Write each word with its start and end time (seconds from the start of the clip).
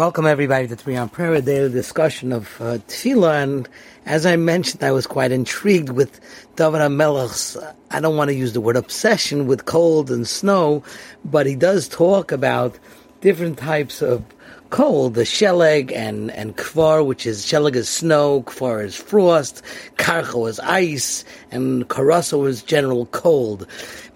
Welcome 0.00 0.24
everybody 0.24 0.66
to 0.66 0.76
Three 0.76 0.96
on 0.96 1.10
Prayer, 1.10 1.34
a 1.34 1.42
daily 1.42 1.70
discussion 1.70 2.32
of 2.32 2.58
uh, 2.58 2.78
Tefillah. 2.88 3.42
And 3.42 3.68
as 4.06 4.24
I 4.24 4.36
mentioned, 4.36 4.82
I 4.82 4.92
was 4.92 5.06
quite 5.06 5.30
intrigued 5.30 5.90
with 5.90 6.20
David 6.56 6.80
HaMelech's, 6.80 7.58
I 7.90 8.00
don't 8.00 8.16
want 8.16 8.30
to 8.30 8.34
use 8.34 8.54
the 8.54 8.62
word 8.62 8.76
obsession 8.76 9.46
with 9.46 9.66
cold 9.66 10.10
and 10.10 10.26
snow, 10.26 10.82
but 11.22 11.44
he 11.44 11.54
does 11.54 11.86
talk 11.86 12.32
about 12.32 12.78
different 13.20 13.58
types 13.58 14.00
of 14.00 14.24
cold, 14.70 15.14
the 15.14 15.22
sheleg 15.22 15.92
and, 15.92 16.30
and 16.30 16.56
kvar, 16.56 17.04
which 17.04 17.26
is 17.26 17.44
sheleg 17.44 17.74
is 17.74 17.88
snow, 17.88 18.42
kvar 18.42 18.84
is 18.84 18.94
frost, 18.94 19.62
karcho 19.96 20.48
is 20.48 20.60
ice, 20.60 21.24
and 21.50 21.88
karaso 21.88 22.46
is 22.46 22.62
general 22.62 23.06
cold. 23.06 23.66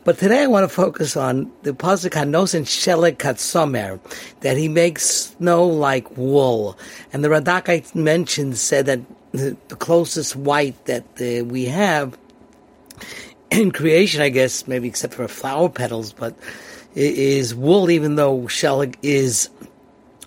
But 0.04 0.18
today 0.18 0.42
I 0.42 0.46
want 0.46 0.64
to 0.64 0.74
focus 0.74 1.16
on 1.16 1.50
the 1.62 1.72
pasuk 1.72 2.10
Hanosin 2.10 2.64
Sheleg 2.64 3.16
Katsomer, 3.16 3.98
that 4.40 4.58
he 4.58 4.68
makes 4.68 5.04
snow 5.04 5.66
like 5.66 6.14
wool. 6.16 6.78
And 7.12 7.24
the 7.24 7.28
Radak 7.28 7.70
I 7.70 7.82
mentioned 7.98 8.58
said 8.58 8.84
that 8.84 9.00
the, 9.32 9.56
closest 9.78 10.36
white 10.36 10.84
that 10.84 11.04
we 11.18 11.64
have 11.64 12.18
in 13.50 13.70
creation, 13.70 14.20
I 14.20 14.28
guess, 14.28 14.68
maybe 14.68 14.88
except 14.88 15.14
for 15.14 15.26
flower 15.26 15.70
petals, 15.70 16.12
but 16.12 16.36
is 16.94 17.54
wool, 17.54 17.90
even 17.90 18.16
though 18.16 18.40
Sheleg 18.40 18.96
is 19.02 19.48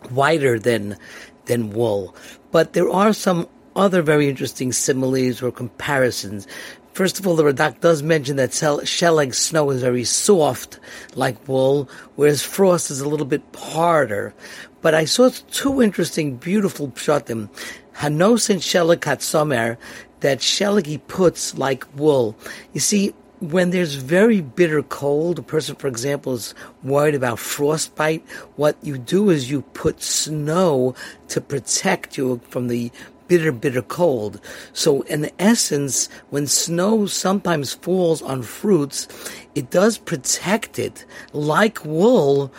whiter 0.10 0.60
than 0.60 0.98
than 1.46 1.72
wool. 1.72 2.16
But 2.52 2.74
there 2.74 2.90
are 2.90 3.14
some 3.14 3.48
other 3.76 4.02
very 4.02 4.28
interesting 4.28 4.72
similes 4.72 5.42
or 5.42 5.52
comparisons. 5.52 6.48
First 6.94 7.20
of 7.20 7.28
all, 7.28 7.36
the 7.36 7.44
Radak 7.44 7.80
does 7.80 8.02
mention 8.02 8.38
that 8.38 8.50
Sheleg 8.50 9.36
snow 9.36 9.70
is 9.70 9.82
very 9.82 10.04
soft, 10.04 10.80
like 11.16 11.48
wool, 11.48 11.88
whereas 12.16 12.42
frost 12.42 12.90
is 12.90 13.02
a 13.02 13.08
little 13.08 13.28
bit 13.28 13.44
harder. 13.56 14.34
But 14.82 14.96
I 14.96 15.06
saw 15.06 15.30
two 15.52 15.82
interesting, 15.82 16.38
beautiful 16.38 16.88
pshatim. 16.90 17.50
Hanosin 17.98 18.58
Sheleg 18.58 18.98
Katsomer, 18.98 19.78
that 20.22 20.40
Sheleg 20.40 20.88
he 20.88 20.98
puts 20.98 21.56
like 21.56 21.86
wool. 21.96 22.36
You 22.74 22.80
see, 22.80 23.14
when 23.40 23.70
there's 23.70 23.96
very 23.96 24.42
bitter 24.42 24.82
cold, 24.84 25.40
a 25.40 25.44
person, 25.44 25.76
for 25.76 25.88
example, 25.88 26.34
is 26.34 26.56
worried 26.84 27.16
about 27.16 27.40
frostbite, 27.40 28.24
what 28.56 28.76
you 28.82 28.98
do 28.98 29.30
is 29.30 29.52
you 29.52 29.62
put 29.62 30.02
snow 30.02 30.96
to 31.30 31.42
protect 31.42 32.18
you 32.18 32.42
from 32.50 32.68
the 32.68 32.92
bitter, 33.28 33.52
bitter 33.52 33.82
cold. 33.82 34.40
So 34.74 35.02
in 35.04 35.30
essence, 35.38 36.10
when 36.30 36.48
snow 36.48 37.06
sometimes 37.06 37.74
falls 37.74 38.22
on 38.22 38.42
fruits, 38.42 39.08
it 39.54 39.70
does 39.70 39.98
protect 39.98 40.80
it 40.80 41.06
like 41.34 41.84
wool 41.86 42.52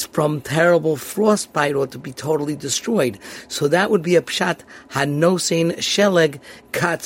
from 0.00 0.40
terrible 0.40 0.96
frostbite 0.96 1.74
or 1.74 1.86
to 1.86 1.98
be 1.98 2.12
totally 2.12 2.56
destroyed. 2.56 3.18
So 3.48 3.68
that 3.68 3.90
would 3.90 4.02
be 4.02 4.16
a 4.16 4.22
pshat 4.22 4.60
hanosin 4.90 5.76
sheleg 5.76 6.40
kat. 6.72 7.02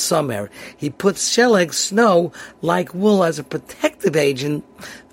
He 0.77 0.91
puts 0.91 1.35
sheleg 1.35 1.75
snow 1.75 2.33
like 2.63 2.95
wool 2.95 3.25
as 3.25 3.39
a 3.39 3.45
protective 3.45 4.17
agent 4.17 4.65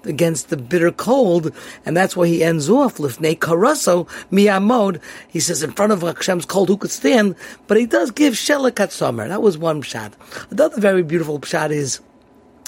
against 0.05 0.49
the 0.49 0.57
bitter 0.57 0.91
cold, 0.91 1.53
and 1.85 1.95
that's 1.95 2.15
why 2.15 2.27
he 2.27 2.43
ends 2.43 2.69
off 2.69 2.97
lifnei 2.97 3.37
karaso 3.37 4.07
miyamod. 4.31 5.01
He 5.29 5.39
says 5.39 5.63
in 5.63 5.71
front 5.71 5.93
of 5.93 6.01
Hashem's 6.01 6.45
cold, 6.45 6.67
who 6.67 6.77
could 6.77 6.91
stand? 6.91 7.35
But 7.67 7.77
he 7.77 7.85
does 7.85 8.11
give 8.11 8.33
sheleg 8.33 8.75
kat. 8.75 8.91
That 8.91 9.41
was 9.41 9.57
one 9.57 9.81
pshat. 9.81 10.13
Another 10.51 10.79
very 10.79 11.03
beautiful 11.03 11.39
pshat 11.39 11.71
is 11.71 12.01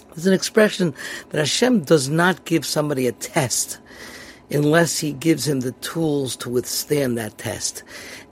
there's 0.09 0.28
an 0.28 0.33
expression 0.33 0.94
that 1.30 1.39
Hashem 1.39 1.81
does 1.81 2.08
not 2.08 2.45
give 2.45 2.66
somebody 2.66 3.08
a 3.08 3.11
test 3.11 3.80
unless 4.51 4.99
he 4.99 5.13
gives 5.13 5.47
him 5.47 5.61
the 5.61 5.71
tools 5.73 6.35
to 6.38 6.49
withstand 6.49 7.17
that 7.17 7.38
test. 7.38 7.83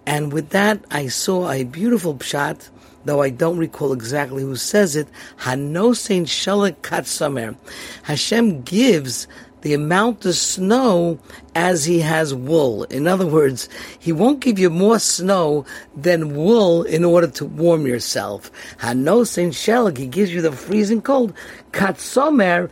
And 0.06 0.34
with 0.34 0.50
that, 0.50 0.84
I 0.92 1.08
saw 1.08 1.50
a 1.50 1.64
beautiful 1.64 2.16
pshat, 2.16 2.70
though 3.06 3.22
I 3.22 3.30
don't 3.30 3.58
recall 3.58 3.94
exactly 3.94 4.44
who 4.44 4.56
says 4.56 4.96
it. 4.96 5.08
Hanosein 5.40 6.24
shalak 6.24 6.76
katsamer. 6.82 7.56
Hashem 8.04 8.62
gives 8.64 9.28
the 9.64 9.74
amount 9.74 10.26
of 10.26 10.36
snow 10.36 11.18
as 11.56 11.86
he 11.86 12.00
has 12.02 12.34
wool. 12.34 12.84
In 12.86 13.08
other 13.08 13.26
words, 13.26 13.70
he 13.98 14.12
won't 14.12 14.42
give 14.42 14.60
you 14.60 14.70
more 14.70 15.00
snow 15.00 15.66
than 15.96 16.36
wool 16.36 16.84
in 16.84 17.06
order 17.06 17.28
to 17.28 17.46
warm 17.46 17.88
yourself. 17.88 18.52
Hanos 18.80 19.38
in 19.38 19.52
Sheleg, 19.52 19.98
he 19.98 20.06
gives 20.06 20.34
you 20.34 20.42
the 20.42 20.52
freezing 20.52 21.02
cold. 21.02 21.34
Katsomer, 21.72 22.70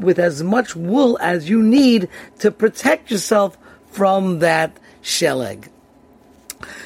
with 0.00 0.18
as 0.18 0.42
much 0.42 0.76
wool 0.76 1.18
as 1.22 1.48
you 1.48 1.62
need 1.62 2.08
to 2.40 2.50
protect 2.50 3.10
yourself 3.10 3.56
from 3.90 4.40
that 4.40 4.76
Sheleg. 5.02 5.68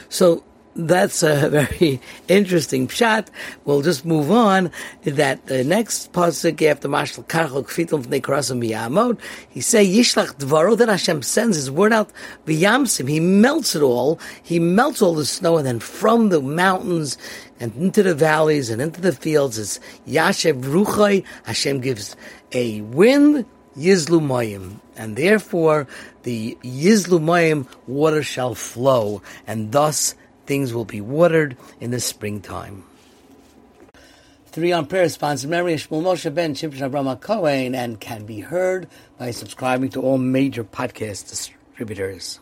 So 0.08 0.44
that's 0.78 1.24
a 1.24 1.48
very 1.50 2.00
interesting 2.28 2.86
shot. 2.86 3.30
We'll 3.64 3.82
just 3.82 4.04
move 4.04 4.30
on. 4.30 4.70
That 5.02 5.46
the 5.46 5.64
next 5.64 6.12
pasuk 6.12 6.62
after 6.62 6.88
Mashal 6.88 7.26
Karchel 7.26 7.66
Kfitum 7.66 8.04
Nekrasim 8.06 8.64
Miyamod, 8.64 9.18
he 9.48 9.60
say 9.60 9.84
Yishlach 9.84 10.36
Dvaro. 10.36 10.78
Then 10.78 10.88
Hashem 10.88 11.22
sends 11.22 11.56
His 11.56 11.70
word 11.70 11.92
out 11.92 12.10
v'yamsim. 12.46 13.08
He 13.08 13.18
melts 13.18 13.74
it 13.74 13.82
all. 13.82 14.20
He 14.42 14.60
melts 14.60 15.02
all 15.02 15.14
the 15.14 15.26
snow, 15.26 15.56
and 15.56 15.66
then 15.66 15.80
from 15.80 16.28
the 16.28 16.40
mountains 16.40 17.18
and 17.58 17.74
into 17.74 18.04
the 18.04 18.14
valleys 18.14 18.70
and 18.70 18.80
into 18.80 19.00
the 19.00 19.12
fields 19.12 19.58
is 19.58 19.80
Yashev 20.06 20.62
Ruchai. 20.62 21.24
Hashem 21.44 21.80
gives 21.80 22.14
a 22.52 22.80
wind. 22.82 23.44
Yizlu 23.76 24.20
Mayim, 24.20 24.80
and 24.96 25.14
therefore 25.14 25.86
the 26.24 26.58
Yizlu 26.64 27.20
Mayim 27.20 27.68
water 27.86 28.24
shall 28.24 28.56
flow, 28.56 29.22
and 29.46 29.70
thus 29.70 30.16
things 30.48 30.72
will 30.72 30.86
be 30.86 31.02
watered 31.02 31.58
in 31.78 31.90
the 31.90 32.00
springtime. 32.00 32.82
Three 34.46 34.72
on 34.72 34.86
prayer 34.86 35.10
sponsored 35.10 35.50
Mary 35.50 35.74
Shmuel 35.74 36.02
Moshe 36.02 36.34
Ben 36.34 36.54
Shimshon 36.54 36.86
Abraham 36.86 37.14
Cohen 37.18 37.74
and 37.74 38.00
can 38.00 38.24
be 38.24 38.40
heard 38.40 38.88
by 39.18 39.30
subscribing 39.30 39.90
to 39.90 40.00
all 40.00 40.16
major 40.16 40.64
podcast 40.64 41.28
distributors. 41.28 42.40